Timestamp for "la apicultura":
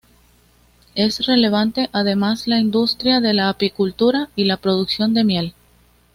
3.35-4.29